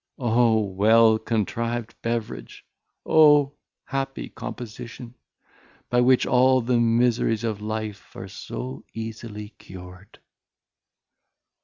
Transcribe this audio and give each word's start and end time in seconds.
O 0.17 0.59
well 0.63 1.19
contrived 1.19 1.93
beverage! 2.01 2.65
O 3.05 3.53
happy 3.85 4.29
composition, 4.29 5.13
by 5.91 6.01
which 6.01 6.25
all 6.25 6.59
the 6.59 6.79
miseries 6.79 7.43
of 7.43 7.61
life 7.61 8.15
are 8.15 8.27
so 8.27 8.83
easily 8.95 9.49
cured! 9.59 10.17